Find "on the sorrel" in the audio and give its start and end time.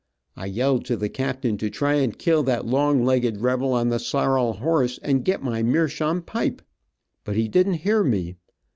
3.73-4.53